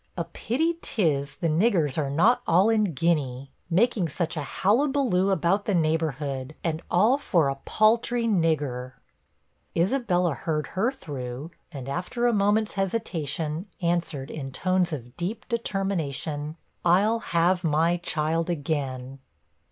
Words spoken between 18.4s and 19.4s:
again.'